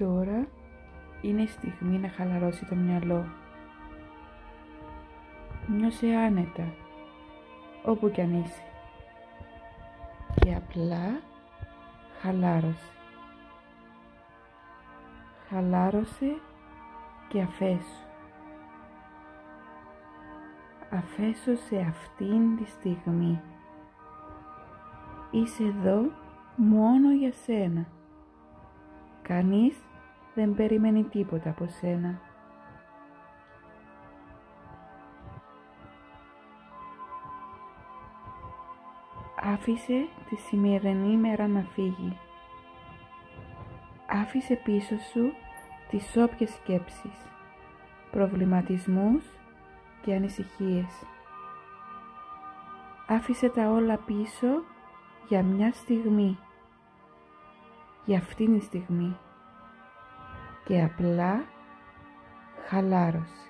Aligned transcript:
Τώρα 0.00 0.46
είναι 1.20 1.42
η 1.42 1.46
στιγμή 1.46 1.98
να 1.98 2.08
χαλαρώσει 2.08 2.64
το 2.64 2.74
μυαλό. 2.74 3.26
Νιώσε 5.66 6.06
άνετα, 6.06 6.74
όπου 7.84 8.10
κι 8.10 8.20
αν 8.20 8.34
είσαι. 8.34 8.62
Και 10.40 10.54
απλά 10.54 11.20
χαλάρωσε. 12.20 12.92
Χαλάρωσε 15.48 16.36
και 17.28 17.40
αφέσου. 17.40 18.04
Αφέσου 20.90 21.56
σε 21.56 21.78
αυτήν 21.88 22.56
τη 22.56 22.64
στιγμή. 22.64 23.40
Είσαι 25.30 25.62
εδώ 25.64 26.10
μόνο 26.56 27.12
για 27.12 27.32
σένα. 27.32 27.86
Κανείς 29.22 29.76
δεν 30.34 30.54
περιμένει 30.54 31.02
τίποτα 31.04 31.50
από 31.50 31.66
σένα. 31.66 32.20
Άφησε 39.42 40.08
τη 40.28 40.36
σημερινή 40.36 41.16
μέρα 41.16 41.46
να 41.46 41.60
φύγει. 41.60 42.18
Άφησε 44.06 44.54
πίσω 44.64 44.96
σου 45.12 45.32
τις 45.90 46.16
όποιες 46.16 46.50
σκέψεις, 46.50 47.28
προβληματισμούς 48.10 49.24
και 50.02 50.14
ανησυχίες. 50.14 51.04
Άφησε 53.06 53.48
τα 53.48 53.70
όλα 53.70 53.96
πίσω 53.96 54.62
για 55.28 55.42
μια 55.42 55.72
στιγμή, 55.72 56.38
για 58.04 58.18
αυτήν 58.18 58.58
τη 58.58 58.64
στιγμή 58.64 59.16
και 60.70 60.82
απλά 60.82 61.44
χαλάρωσε. 62.68 63.48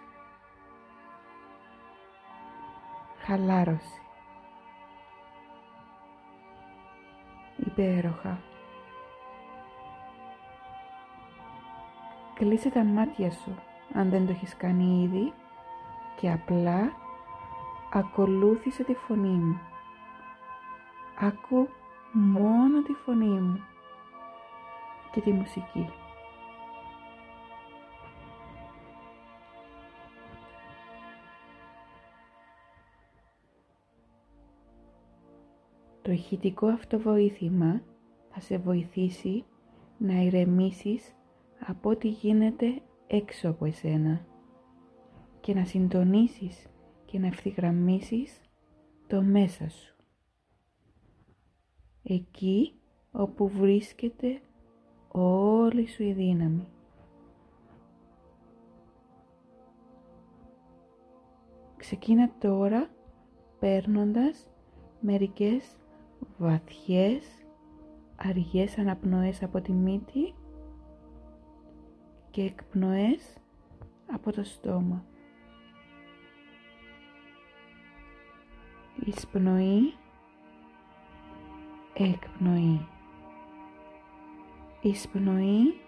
Χαλάρωσε. 3.25 4.01
Υπέροχα. 7.57 8.39
Κλείσε 12.35 12.71
τα 12.71 12.85
μάτια 12.85 13.31
σου 13.31 13.55
αν 13.95 14.11
δεν 14.11 14.27
το 14.27 14.33
έχεις 14.33 14.57
κάνει 14.57 15.03
ήδη 15.03 15.33
και 16.21 16.31
απλά 16.31 16.93
ακολούθησε 17.93 18.85
τη 18.85 18.95
φωνή 18.95 19.29
μου. 19.29 19.61
Άκου 21.19 21.69
μόνο 22.13 22.83
τη 22.83 22.93
φωνή 22.93 23.41
μου 23.41 23.61
και 25.11 25.21
τη 25.21 25.33
μουσική. 25.33 26.00
Το 36.03 36.13
ηχητικό 36.13 36.67
αυτό 36.67 36.99
βοήθημα 36.99 37.83
θα 38.31 38.41
σε 38.41 38.59
βοηθήσει 38.59 39.45
να 39.99 40.23
ηρεμήσεις 40.23 41.15
από 41.59 41.91
ό,τι 41.91 42.09
γίνεται 42.09 42.83
έξω 43.07 43.49
από 43.49 43.65
εσένα 43.65 44.27
και 45.41 45.55
να 45.55 45.65
συντονίσεις 45.65 46.67
και 47.05 47.19
να 47.19 47.27
ευθυγραμμίσεις 47.27 48.41
το 49.07 49.23
μέσα 49.23 49.69
σου. 49.69 49.97
Εκεί 52.03 52.75
όπου 53.13 53.49
βρίσκεται 53.49 54.41
όλη 55.09 55.87
σου 55.87 56.03
η 56.03 56.13
δύναμη. 56.13 56.67
Ξεκίνα 61.77 62.31
τώρα 62.39 62.91
παίρνοντας 63.59 64.51
μερικές 65.01 65.80
βαθιές 66.41 67.45
αργές 68.17 68.79
αναπνοές 68.79 69.43
από 69.43 69.61
τη 69.61 69.73
μύτη 69.73 70.35
και 72.31 72.43
εκπνοές 72.43 73.37
από 74.13 74.33
το 74.33 74.45
στόμα. 74.45 75.05
Εισπνοή, 79.05 79.95
εκπνοή. 81.95 82.87
Εισπνοή, 84.81 85.81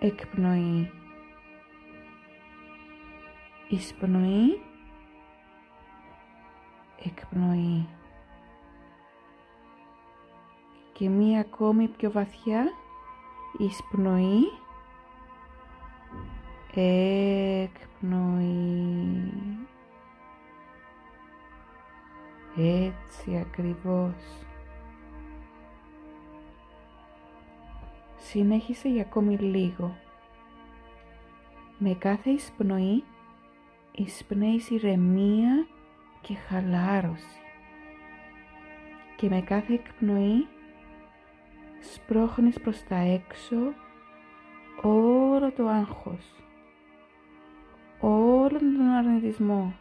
εκπνοή. 0.00 0.90
Εισπνοή, 3.68 4.60
εκπνοή. 7.04 7.88
Και 11.00 11.08
μία 11.08 11.40
ακόμη 11.40 11.88
πιο 11.88 12.10
βαθιά 12.10 12.72
εισπνοή, 13.58 14.42
εκπνοή. 17.64 18.52
Έτσι 22.56 23.36
ακριβώς. 23.36 24.14
Συνέχισε 28.16 28.88
για 28.88 29.02
ακόμη 29.02 29.36
λίγο. 29.36 29.96
Με 31.78 31.94
κάθε 31.94 32.30
εισπνοή 32.30 33.04
εισπνέεις 33.92 34.70
ηρεμία 34.70 35.66
και 36.20 36.34
χαλάρωση. 36.34 37.40
Και 39.16 39.28
με 39.28 39.40
κάθε 39.40 39.72
εκπνοή 39.72 40.46
σπρώχνεις 41.80 42.60
προς 42.60 42.82
τα 42.84 42.96
έξω 42.96 43.56
όλο 44.82 45.52
το 45.52 45.66
άγχος, 45.66 46.34
όλο 48.00 48.58
τον 48.58 48.88
αρνητισμό, 48.98 49.74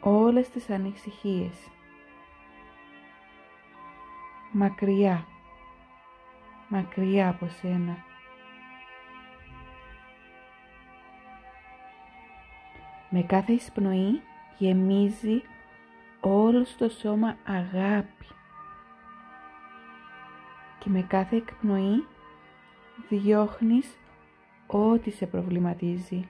όλες 0.00 0.48
τις 0.48 0.70
ανησυχίες. 0.70 1.70
Μακριά, 4.52 5.26
μακριά 6.68 7.28
από 7.28 7.48
σένα. 7.48 7.96
Με 13.10 13.22
κάθε 13.22 13.52
εισπνοή 13.52 14.22
γεμίζει 14.58 15.42
όλο 16.20 16.66
το 16.78 16.88
σώμα 16.88 17.36
αγάπη 17.46 18.26
και 20.88 20.94
με 20.94 21.02
κάθε 21.02 21.36
εκπνοή 21.36 22.06
διώχνεις 23.08 23.98
ό,τι 24.66 25.10
σε 25.10 25.26
προβληματίζει, 25.26 26.28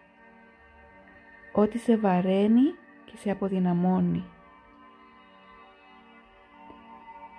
ό,τι 1.52 1.78
σε 1.78 1.96
βαραίνει 1.96 2.74
και 3.04 3.16
σε 3.16 3.30
αποδυναμώνει. 3.30 4.24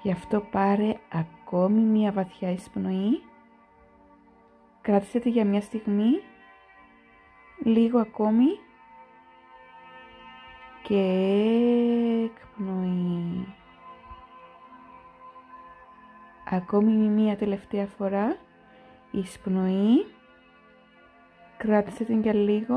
Γι' 0.01 0.11
αυτό 0.11 0.39
πάρε 0.39 0.93
ακόμη 1.09 1.81
μία 1.81 2.11
βαθιά 2.11 2.51
εισπνοή, 2.51 3.23
κράτησε 4.81 5.19
τη 5.19 5.29
για 5.29 5.45
μια 5.45 5.61
στιγμή, 5.61 6.21
λίγο 7.63 7.99
ακόμη 7.99 8.47
και 10.81 11.01
εκπνοή. 12.23 13.38
Ακόμη 16.51 16.91
μία 16.91 17.35
τελευταία 17.35 17.85
φορά, 17.85 18.37
εισπνοή, 19.11 20.05
κράτησε 21.57 22.03
την 22.03 22.21
για 22.21 22.33
λίγο 22.33 22.75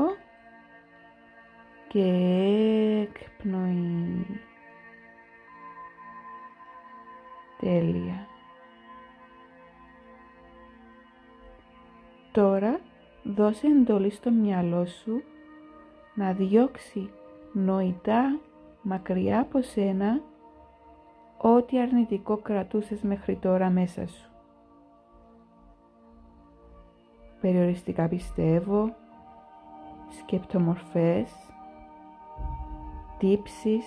και 1.87 2.05
εκπνοή. 3.01 4.25
Τέλεια. 7.59 8.27
Τώρα 12.31 12.79
δώσε 13.23 13.67
εντολή 13.67 14.09
στο 14.09 14.31
μυαλό 14.31 14.85
σου 14.85 15.23
να 16.13 16.33
διώξει 16.33 17.09
νοητά 17.53 18.39
μακριά 18.81 19.39
από 19.39 19.61
σένα 19.61 20.21
ό,τι 21.45 21.79
αρνητικό 21.79 22.37
κρατούσες 22.37 23.01
μέχρι 23.01 23.35
τώρα 23.35 23.69
μέσα 23.69 24.07
σου. 24.07 24.31
Περιοριστικά 27.41 28.07
πιστεύω, 28.07 28.95
σκεπτομορφές, 30.09 31.31
τύψεις, 33.17 33.85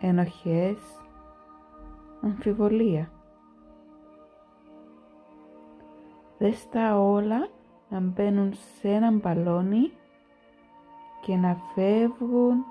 ενοχές, 0.00 0.78
αμφιβολία. 2.22 3.10
Δες 6.38 6.68
τα 6.68 6.98
όλα 7.00 7.48
να 7.88 8.00
μπαίνουν 8.00 8.52
σε 8.54 8.88
έναν 8.88 9.18
μπαλόνι 9.18 9.92
και 11.20 11.36
να 11.36 11.56
φεύγουν 11.74 12.64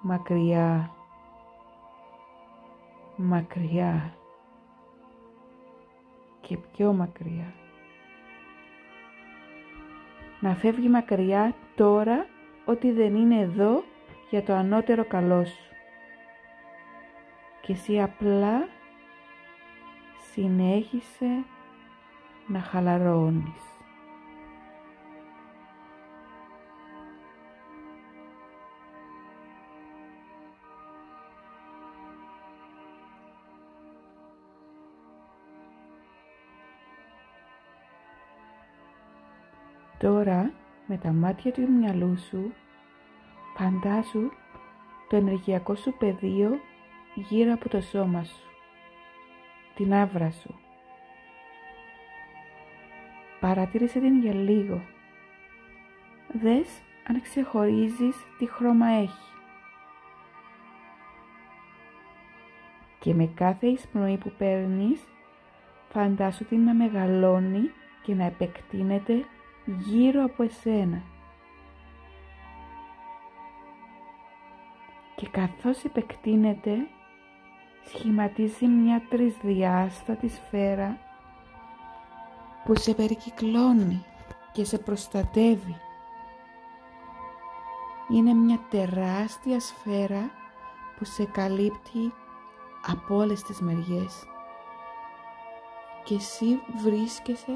μακριά, 0.00 0.93
μακριά 3.16 4.14
και 6.40 6.56
πιο 6.56 6.92
μακριά. 6.92 7.54
Να 10.40 10.54
φεύγει 10.54 10.88
μακριά 10.88 11.54
τώρα 11.74 12.26
ότι 12.64 12.92
δεν 12.92 13.14
είναι 13.14 13.40
εδώ 13.40 13.84
για 14.30 14.42
το 14.42 14.52
ανώτερο 14.52 15.04
καλό 15.04 15.44
σου. 15.44 15.74
Και 17.60 17.72
εσύ 17.72 18.00
απλά 18.00 18.68
συνέχισε 20.32 21.44
να 22.46 22.60
χαλαρώνεις. 22.60 23.73
Τώρα 40.04 40.52
με 40.86 40.96
τα 40.96 41.12
μάτια 41.12 41.52
του 41.52 41.70
μυαλού 41.70 42.18
σου 42.18 42.52
φαντάσου 43.56 44.30
το 45.08 45.16
ενεργειακό 45.16 45.74
σου 45.74 45.94
πεδίο 45.98 46.60
γύρω 47.14 47.52
από 47.52 47.68
το 47.68 47.80
σώμα 47.80 48.24
σου, 48.24 48.46
την 49.74 49.94
άβρα 49.94 50.30
σου. 50.30 50.54
Παρατήρησε 53.40 54.00
την 54.00 54.20
για 54.20 54.34
λίγο. 54.34 54.80
Δες 56.32 56.68
αν 57.08 57.20
ξεχωρίζεις 57.22 58.16
τι 58.38 58.46
χρώμα 58.46 58.86
έχει. 58.86 59.32
Και 62.98 63.14
με 63.14 63.30
κάθε 63.34 63.66
εισπνοή 63.66 64.16
που 64.16 64.32
παίρνεις, 64.38 65.00
φαντάσου 65.88 66.44
την 66.44 66.64
να 66.64 66.74
μεγαλώνει 66.74 67.70
και 68.02 68.14
να 68.14 68.24
επεκτείνεται 68.24 69.24
γύρω 69.64 70.24
από 70.24 70.42
εσένα. 70.42 71.02
Και 75.16 75.28
καθώς 75.28 75.84
επεκτείνεται, 75.84 76.76
σχηματίζει 77.84 78.66
μια 78.66 79.02
τρισδιάστατη 79.08 80.28
σφαίρα 80.28 80.98
που 82.64 82.76
σε 82.78 82.94
περικυκλώνει 82.94 84.04
και 84.52 84.64
σε 84.64 84.78
προστατεύει. 84.78 85.76
Είναι 88.08 88.32
μια 88.32 88.60
τεράστια 88.70 89.60
σφαίρα 89.60 90.30
που 90.98 91.04
σε 91.04 91.24
καλύπτει 91.24 92.12
από 92.86 93.16
όλες 93.16 93.42
τις 93.42 93.60
μεριές 93.60 94.26
και 96.04 96.14
εσύ 96.14 96.60
βρίσκεσαι 96.82 97.52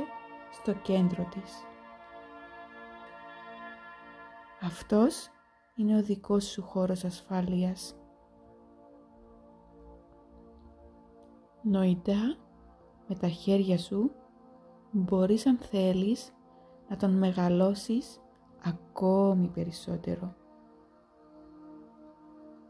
στο 0.50 0.72
κέντρο 0.72 1.28
της. 1.30 1.66
Αυτός 4.60 5.28
είναι 5.74 5.96
ο 5.96 6.02
δικός 6.02 6.44
σου 6.44 6.62
χώρος 6.62 7.04
ασφάλειας. 7.04 7.96
Νοητά 11.62 12.36
με 13.08 13.14
τα 13.14 13.28
χέρια 13.28 13.78
σου 13.78 14.10
μπορείς 14.90 15.46
αν 15.46 15.58
θέλεις 15.58 16.32
να 16.88 16.96
τον 16.96 17.18
μεγαλώσεις 17.18 18.20
ακόμη 18.64 19.48
περισσότερο. 19.48 20.34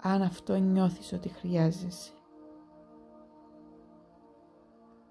Αν 0.03 0.23
αυτό 0.23 0.57
νιώθεις 0.57 1.13
ότι 1.13 1.29
χρειάζεσαι. 1.29 2.13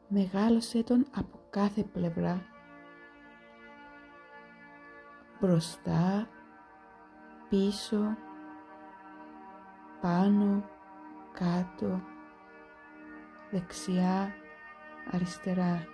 Μεγάλωσέ 0.08 0.84
τον 0.84 1.06
από 1.16 1.40
κάθε 1.50 1.84
πλευρά. 1.84 2.42
Μπροστά, 5.40 6.28
πίσω, 7.50 8.18
πάνω, 10.02 10.64
κάτω, 11.34 12.02
δεξιά, 13.52 14.34
αριστερά. 15.12 15.88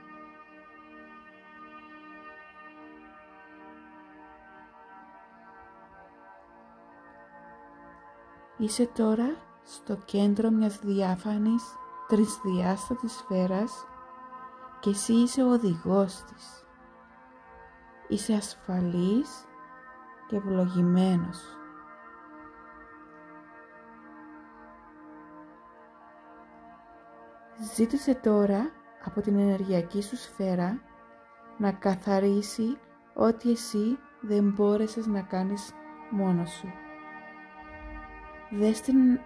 Είσαι 8.57 8.85
τώρα 8.95 9.35
στο 9.63 9.95
κέντρο 10.05 10.49
μιας 10.49 10.79
διάφανης 10.79 11.63
τρισδιάστατης 12.07 13.11
σφαίρας 13.11 13.85
και 14.79 14.89
εσύ 14.89 15.13
είσαι 15.13 15.43
ο 15.43 15.51
οδηγός 15.51 16.23
της. 16.23 16.65
Είσαι 18.07 18.33
ασφαλής 18.33 19.45
και 20.33 20.39
ευλογημένος. 20.39 21.57
Ζήτησε 27.75 28.15
τώρα 28.15 28.71
από 29.05 29.21
την 29.21 29.39
ενεργειακή 29.39 30.01
σου 30.01 30.17
σφαίρα 30.17 30.81
να 31.57 31.71
καθαρίσει 31.71 32.77
ό,τι 33.13 33.51
εσύ 33.51 33.99
δεν 34.21 34.49
μπόρεσες 34.49 35.07
να 35.07 35.21
κάνεις 35.21 35.71
μόνος 36.09 36.49
σου. 36.51 36.73
Δες 38.51 38.81
την 38.81 39.19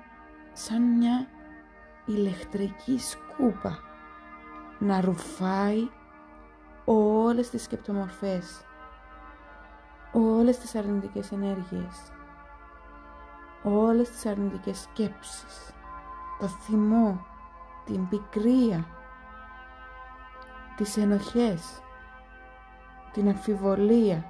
σαν 0.53 0.81
μια 0.81 1.27
ηλεκτρική 2.05 2.99
σκούπα 2.99 3.79
να 4.79 5.01
ρουφάει 5.01 5.89
όλες 6.85 7.49
τις 7.49 7.63
σκεπτομορφές 7.63 8.66
όλες 10.11 10.57
τις 10.57 10.75
αρνητικές 10.75 11.31
ενέργειες, 11.31 12.11
όλες 13.63 14.09
τις 14.09 14.25
αρνητικές 14.25 14.79
σκέψεις, 14.79 15.73
το 16.39 16.47
θυμό, 16.47 17.25
την 17.85 18.07
πικρία, 18.07 18.85
τις 20.75 20.97
ενοχές, 20.97 21.81
την 23.11 23.27
αμφιβολία, 23.27 24.25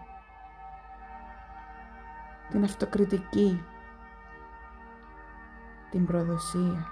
την 2.50 2.64
αυτοκριτική, 2.64 3.64
την 5.92 6.06
προδοσία. 6.06 6.88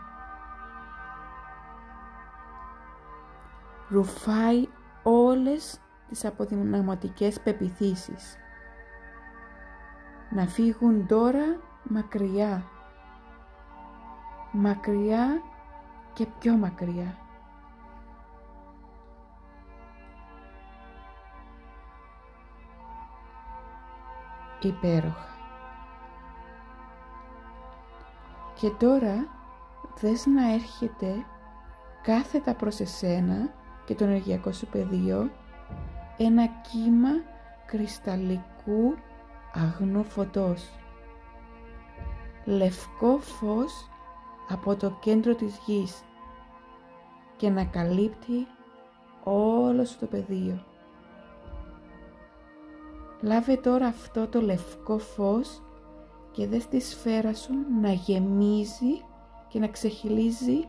Ρουφάει 3.90 4.68
όλες 5.04 5.80
τις 6.10 6.26
αποδυναματικές 6.26 7.40
πεπιθήσεις 7.40 8.38
να 10.30 10.46
φύγουν 10.46 11.08
τώρα 11.08 11.60
μακριά, 11.84 12.64
μακριά 14.52 15.42
και 16.14 16.26
πιο 16.40 16.58
μακριά. 16.58 17.18
Υπέροχα. 24.62 25.34
Και 28.54 28.70
τώρα 28.70 29.28
δες 30.00 30.26
να 30.26 30.54
έρχεται 30.54 31.26
κάθετα 32.02 32.54
προς 32.54 32.80
εσένα 32.80 33.54
και 33.86 33.96
το 33.96 34.04
ενεργειακό 34.04 34.52
σου 34.52 34.68
πεδίο 34.68 35.30
ένα 36.18 36.46
κύμα 36.46 37.10
κρυσταλλικού 37.66 38.96
αγνού 39.56 40.04
φωτός. 40.04 40.70
Λευκό 42.46 43.18
φως 43.18 43.90
από 44.50 44.76
το 44.76 44.98
κέντρο 45.00 45.36
της 45.36 45.60
γης 45.66 46.04
και 47.38 47.50
να 47.50 47.64
καλύπτει 47.64 48.48
όλο 49.24 49.86
σου 49.86 50.00
το 50.00 50.06
πεδίο. 50.06 50.64
Λάβε 53.22 53.56
τώρα 53.58 53.88
αυτό 53.88 54.28
το 54.28 54.42
λευκό 54.42 54.98
φως 54.98 55.62
και 56.32 56.48
δες 56.48 56.68
τη 56.68 56.80
σφαίρα 56.80 57.34
σου 57.34 57.54
να 57.82 57.92
γεμίζει 57.92 59.04
και 59.48 59.60
να 59.60 59.68
ξεχυλίζει 59.68 60.68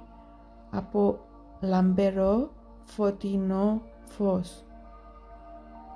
από 0.70 1.18
λαμπερό 1.60 2.50
φωτεινό 2.84 3.82
φως 4.04 4.64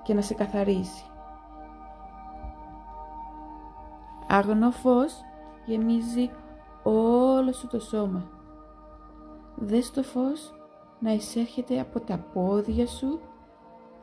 και 0.02 0.14
να 0.14 0.20
σε 0.20 0.34
καθαρίζει. 0.34 1.09
Άγνο 4.32 4.70
φως 4.70 5.12
γεμίζει 5.66 6.30
όλο 6.82 7.52
σου 7.52 7.66
το 7.66 7.80
σώμα. 7.80 8.28
Δες 9.54 9.90
το 9.90 10.02
φως 10.02 10.54
να 10.98 11.12
εισέρχεται 11.12 11.80
από 11.80 12.00
τα 12.00 12.18
πόδια 12.32 12.86
σου 12.86 13.20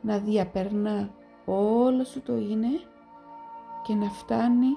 να 0.00 0.18
διαπερνά 0.18 1.10
όλο 1.44 2.04
σου 2.04 2.22
το 2.22 2.36
είναι 2.36 2.68
και 3.82 3.94
να 3.94 4.10
φτάνει 4.10 4.68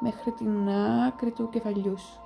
μέχρι 0.00 0.32
την 0.32 0.68
άκρη 1.06 1.30
του 1.30 1.48
κεφαλιού 1.48 1.98
σου. 1.98 2.20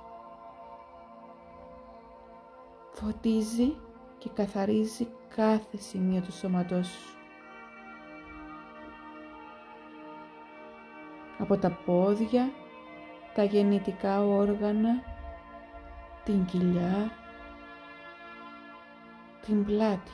Φωτίζει 2.91 3.75
και 4.17 4.29
καθαρίζει 4.29 5.07
κάθε 5.35 5.77
σημείο 5.77 6.21
του 6.21 6.31
σώματός 6.31 6.87
σου. 6.87 7.17
Από 11.37 11.57
τα 11.57 11.77
πόδια, 11.85 12.49
τα 13.35 13.43
γεννητικά 13.43 14.25
όργανα, 14.25 15.03
την 16.23 16.45
κοιλιά, 16.45 17.11
την 19.45 19.65
πλάτη. 19.65 20.11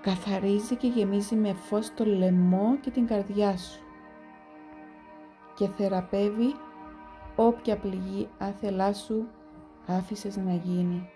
Καθαρίζει 0.00 0.76
και 0.76 0.86
γεμίζει 0.86 1.34
με 1.34 1.52
φως 1.52 1.94
το 1.94 2.04
λαιμό 2.04 2.76
και 2.80 2.90
την 2.90 3.06
καρδιά 3.06 3.56
σου 3.56 3.80
και 5.54 5.68
θεραπεύει 5.68 6.54
όποια 7.36 7.76
πληγή 7.76 8.28
άθελά 8.38 8.92
σου 8.92 9.28
άφησες 9.86 10.36
να 10.36 10.54
γίνει. 10.54 11.10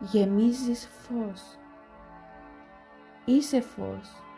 Γεμίζεις 0.00 0.86
φως. 0.86 1.42
Είσαι 3.24 3.60
φως. 3.60 4.31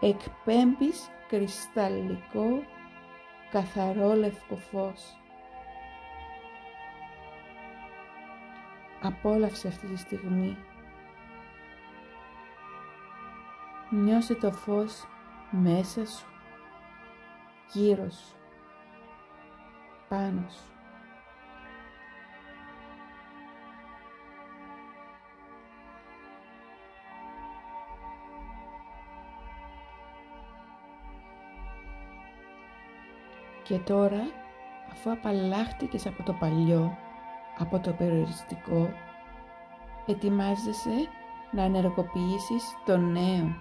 Εκπέμπεις 0.00 1.10
κρυσταλλικό, 1.28 2.62
καθαρό 3.50 4.14
λευκό 4.14 4.56
φως. 4.56 5.16
Απόλαυσε 9.02 9.68
αυτή 9.68 9.86
τη 9.86 9.96
στιγμή. 9.96 10.56
Νιώσε 13.90 14.34
το 14.34 14.52
φως 14.52 15.04
μέσα 15.50 16.06
σου, 16.06 16.26
γύρω 17.72 18.10
σου, 18.10 18.36
πάνω 20.08 20.44
σου. 20.48 20.79
Και 33.70 33.78
τώρα, 33.78 34.20
αφού 34.90 35.10
απαλλάχτηκες 35.10 36.06
από 36.06 36.22
το 36.22 36.32
παλιό, 36.32 36.96
από 37.58 37.78
το 37.78 37.92
περιοριστικό, 37.92 38.92
ετοιμάζεσαι 40.06 41.08
να 41.52 41.62
ενεργοποιήσεις 41.62 42.64
το 42.86 42.96
νέο, 42.96 43.56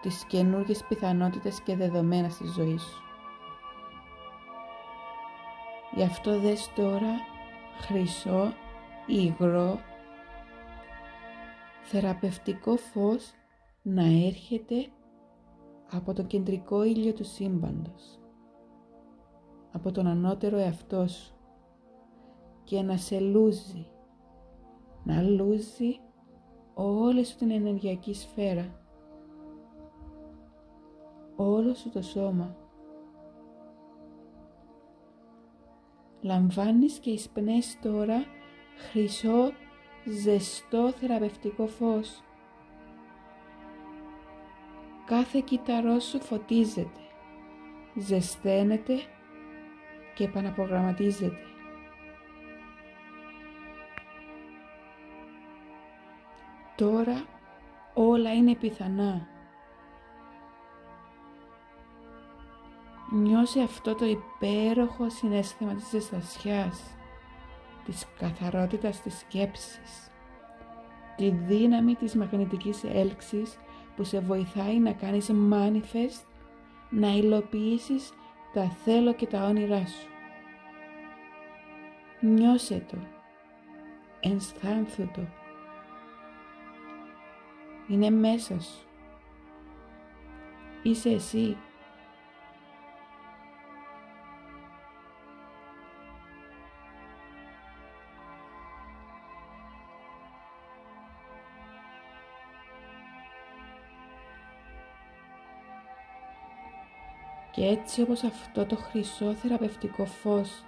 τις 0.00 0.24
καινούργιες 0.24 0.84
πιθανότητες 0.88 1.60
και 1.62 1.76
δεδομένα 1.76 2.28
στη 2.28 2.46
ζωή 2.46 2.78
σου. 2.78 3.02
Γι' 5.94 6.02
αυτό 6.02 6.40
δες 6.40 6.70
τώρα 6.74 7.14
χρυσό, 7.80 8.52
υγρό, 9.06 9.80
θεραπευτικό 11.82 12.76
φως 12.76 13.32
να 13.82 14.04
έρχεται 14.04 14.86
από 15.90 16.12
το 16.12 16.22
κεντρικό 16.22 16.84
ήλιο 16.84 17.12
του 17.12 17.24
σύμπαντος, 17.24 18.18
από 19.74 19.92
τον 19.92 20.06
ανώτερο 20.06 20.56
εαυτό 20.56 21.06
σου 21.06 21.34
και 22.64 22.82
να 22.82 22.96
σε 22.96 23.20
λούζει, 23.20 23.86
να 25.04 25.22
λούζει 25.22 26.00
όλη 26.74 27.24
σου 27.24 27.36
την 27.36 27.50
ενεργειακή 27.50 28.14
σφαίρα, 28.14 28.80
όλο 31.36 31.74
σου 31.74 31.90
το 31.90 32.02
σώμα. 32.02 32.56
Λαμβάνεις 36.20 36.98
και 36.98 37.10
εισπνέεις 37.10 37.78
τώρα 37.82 38.24
χρυσό, 38.90 39.52
ζεστό 40.22 40.92
θεραπευτικό 40.92 41.66
φως. 41.66 42.22
Κάθε 45.06 45.40
κύτταρό 45.44 45.98
σου 45.98 46.20
φωτίζεται, 46.20 47.00
ζεσταίνεται 47.96 48.94
και 50.14 50.24
επαναπρογραμματίζεται. 50.24 51.38
Τώρα 56.76 57.24
όλα 57.94 58.34
είναι 58.34 58.54
πιθανά. 58.54 59.26
Νιώσε 63.12 63.60
αυτό 63.60 63.94
το 63.94 64.04
υπέροχο 64.04 65.10
συνέστημα 65.10 65.74
της 65.74 65.88
ζεστασιάς, 65.88 66.96
της 67.84 68.06
καθαρότητας 68.18 69.00
της 69.00 69.18
σκέψης, 69.18 70.10
τη 71.16 71.30
δύναμη 71.30 71.94
της 71.94 72.14
μαγνητικής 72.14 72.84
έλξης 72.84 73.58
που 73.96 74.04
σε 74.04 74.20
βοηθάει 74.20 74.78
να 74.78 74.92
κάνεις 74.92 75.30
manifest, 75.52 76.26
να 76.90 77.08
υλοποιήσεις 77.08 78.12
τα 78.54 78.70
θέλω 78.84 79.14
και 79.14 79.26
τα 79.26 79.46
όνειρά 79.46 79.86
σου. 79.86 80.08
Νιώσε 82.20 82.86
το, 82.90 82.96
ενσθάνθου 84.20 85.10
το, 85.14 85.20
είναι 87.88 88.10
μέσα 88.10 88.60
σου. 88.60 88.86
Είσαι 90.82 91.08
εσύ. 91.08 91.56
Και 107.64 107.70
έτσι 107.70 108.02
όπως 108.02 108.22
αυτό 108.22 108.64
το 108.64 108.76
χρυσό 108.76 109.32
θεραπευτικό 109.32 110.04
φως 110.04 110.64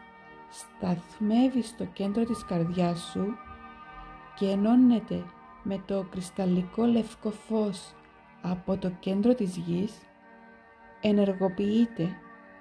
σταθμεύει 0.49 1.63
στο 1.63 1.85
κέντρο 1.85 2.25
της 2.25 2.45
καρδιάς 2.45 3.11
σου 3.13 3.27
και 4.39 4.47
ενώνεται 4.47 5.25
με 5.63 5.83
το 5.87 6.07
κρυσταλλικό 6.11 6.85
λευκό 6.85 7.31
φως 7.31 7.95
από 8.43 8.77
το 8.77 8.91
κέντρο 9.01 9.35
της 9.35 9.57
γης 9.57 9.95
ενεργοποιείται, 11.01 12.17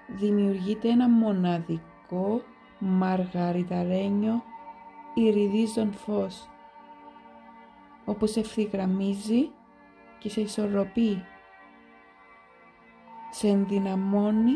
δημιουργείται 0.08 0.89
ένα 0.89 1.10
μοναδικό 1.10 2.42
μαργαριταρένιο 2.80 4.44
ηριδίζον 5.13 5.94
φως 5.94 6.50
όπου 8.06 8.27
σε 8.27 8.39
ευθυγραμμίζει 8.39 9.50
και 10.20 10.30
σε 10.30 10.42
ισορροπεί, 10.42 11.24
σε 13.29 13.48
ενδυναμώνει 13.48 14.55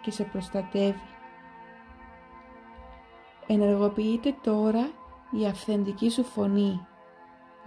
και 0.00 0.10
σε 0.10 0.24
προστατεύει. 0.24 1.00
Ενεργοποιείται 3.46 4.36
τώρα 4.42 4.90
η 5.30 5.46
αυθεντική 5.46 6.10
σου 6.10 6.24
φωνή 6.24 6.86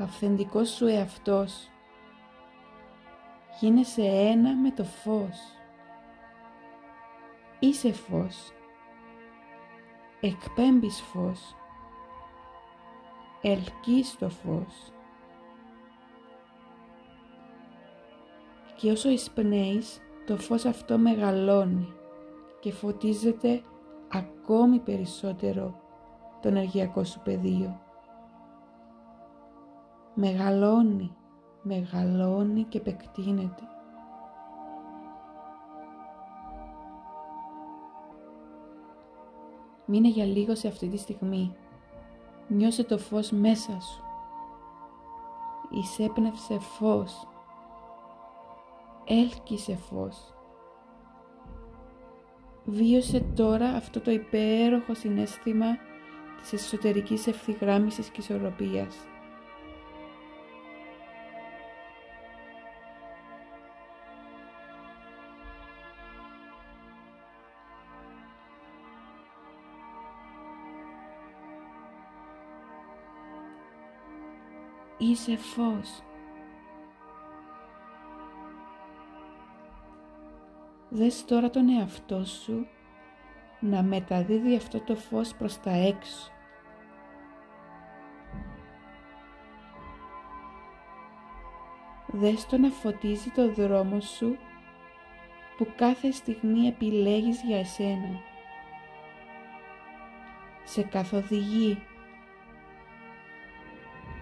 αυθεντικός 0.01 0.69
σου 0.69 0.87
εαυτός. 0.87 1.69
Γίνεσαι 3.59 4.01
ένα 4.03 4.55
με 4.55 4.71
το 4.71 4.83
φως. 4.83 5.39
Είσαι 7.59 7.93
φως. 7.93 8.51
Εκπέμπεις 10.19 11.01
φως. 11.01 11.55
Ελκύεις 13.41 14.17
το 14.17 14.29
φως. 14.29 14.91
Και 18.75 18.91
όσο 18.91 19.09
εισπνέεις, 19.09 20.01
το 20.25 20.37
φως 20.37 20.65
αυτό 20.65 20.97
μεγαλώνει 20.97 21.93
και 22.59 22.71
φωτίζεται 22.71 23.61
ακόμη 24.13 24.79
περισσότερο 24.79 25.79
το 26.41 26.47
ενεργειακό 26.47 27.03
σου 27.03 27.21
πεδίο 27.23 27.79
μεγαλώνει, 30.13 31.15
μεγαλώνει 31.61 32.63
και 32.63 32.77
επεκτείνεται. 32.77 33.63
Μείνε 39.85 40.07
για 40.07 40.25
λίγο 40.25 40.55
σε 40.55 40.67
αυτή 40.67 40.87
τη 40.87 40.97
στιγμή. 40.97 41.55
Νιώσε 42.47 42.83
το 42.83 42.97
φως 42.97 43.31
μέσα 43.31 43.79
σου. 43.79 44.03
Εισέπνευσε 45.69 46.59
φως. 46.59 47.27
Έλκυσε 49.05 49.75
φως. 49.75 50.33
Βίωσε 52.65 53.25
τώρα 53.35 53.69
αυτό 53.69 53.99
το 53.99 54.11
υπέροχο 54.11 54.93
συνέστημα 54.93 55.77
της 56.41 56.53
εσωτερικής 56.53 57.27
ευθυγράμμισης 57.27 58.07
και 58.07 58.21
ισορροπίας. 58.21 58.95
Είσαι 74.97 75.37
φως. 75.37 76.03
Δες 80.93 81.25
τώρα 81.25 81.49
τον 81.49 81.69
εαυτό 81.69 82.25
σου 82.25 82.67
να 83.59 83.83
μεταδίδει 83.83 84.55
αυτό 84.55 84.79
το 84.79 84.95
φως 84.95 85.33
προς 85.33 85.59
τα 85.59 85.71
έξω. 85.71 86.31
Δες 92.07 92.45
το 92.45 92.57
να 92.57 92.69
φωτίζει 92.69 93.29
το 93.29 93.53
δρόμο 93.53 93.99
σου 93.99 94.37
που 95.57 95.67
κάθε 95.75 96.11
στιγμή 96.11 96.67
επιλέγεις 96.67 97.41
για 97.41 97.59
εσένα. 97.59 98.19
Σε 100.63 100.81
καθοδηγεί. 100.81 101.83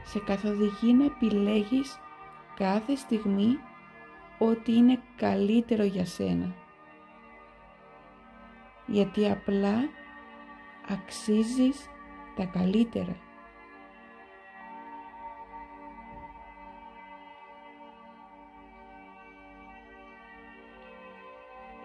Σε 0.03 0.19
καθοδηγεί 0.19 0.93
να 0.93 1.05
επιλέγεις 1.05 1.99
κάθε 2.55 2.95
στιγμή 2.95 3.59
ό,τι 4.39 4.75
είναι 4.75 4.99
καλύτερο 5.15 5.83
για 5.83 6.05
σένα 6.05 6.55
γιατί 8.89 9.29
απλά 9.29 9.89
αξίζεις 10.87 11.89
τα 12.35 12.45
καλύτερα. 12.45 13.15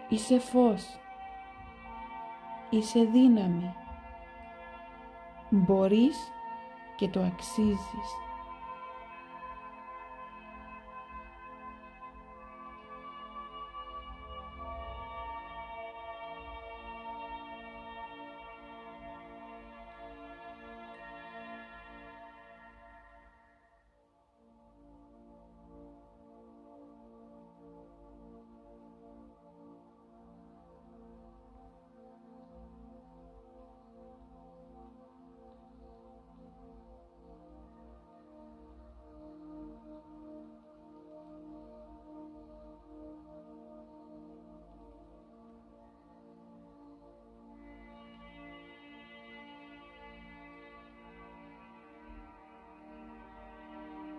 Είσαι 0.09 0.39
φως. 0.39 0.99
Είσαι 2.69 3.03
δύναμη. 3.03 3.73
Μπορείς 5.49 6.31
και 6.95 7.07
το 7.07 7.21
αξίζεις. 7.21 8.24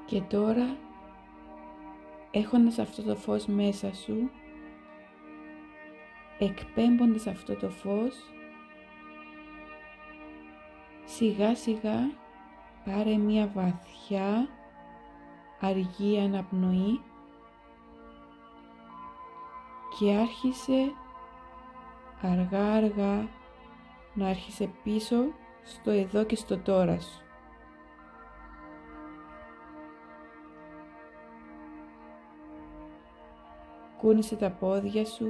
Και 0.07 0.21
τώρα, 0.21 0.77
έχοντας 2.31 2.79
αυτό 2.79 3.03
το 3.03 3.17
φως 3.17 3.47
μέσα 3.47 3.95
σου, 3.95 4.31
εκπέμποντας 6.39 7.27
αυτό 7.27 7.55
το 7.55 7.71
φως, 7.71 8.15
σιγά 11.05 11.55
σιγά 11.55 12.11
πάρε 12.85 13.17
μία 13.17 13.51
βαθιά, 13.55 14.49
αργή 15.61 16.19
αναπνοή 16.19 17.01
και 19.99 20.13
άρχισε 20.13 20.93
αργά 22.23 22.73
αργά 22.73 23.29
να 24.15 24.29
άρχισε 24.29 24.71
πίσω 24.83 25.17
στο 25.65 25.91
εδώ 25.91 26.25
και 26.25 26.37
στο 26.37 26.59
τώρα 26.59 27.01
σου. 27.01 27.26
Κούνησε 33.99 34.37
τα 34.37 34.51
πόδια 34.51 35.05
σου, 35.05 35.27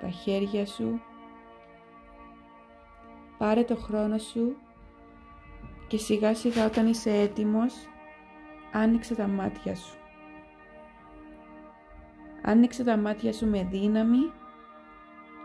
τα 0.00 0.08
χέρια 0.08 0.66
σου. 0.66 1.00
Πάρε 3.38 3.64
το 3.64 3.76
χρόνο 3.76 4.18
σου 4.18 4.56
και 5.86 5.98
σιγά 5.98 6.34
σιγά 6.34 6.66
όταν 6.66 6.86
είσαι 6.86 7.10
έτοιμος, 7.10 7.74
άνοιξε 8.72 9.14
τα 9.14 9.26
μάτια 9.26 9.76
σου. 9.76 9.96
Άνοιξε 12.42 12.84
τα 12.84 12.96
μάτια 12.96 13.32
σου 13.32 13.46
με 13.46 13.64
δύναμη, 13.70 14.32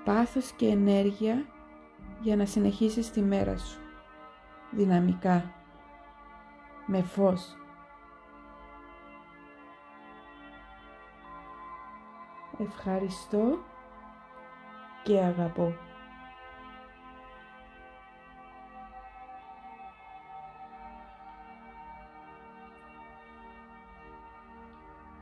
πάθος 0.04 0.52
και 0.52 0.68
ενέργεια 0.68 1.46
για 2.22 2.36
να 2.36 2.46
συνεχίσεις 2.46 3.12
τη 3.12 3.22
μέρα 3.22 3.58
σου. 3.58 3.80
Δυναμικά. 4.72 5.52
Με 6.86 7.02
φως. 7.02 7.56
Ευχαριστώ 12.60 13.58
και 15.04 15.20
αγαπώ. 15.20 15.87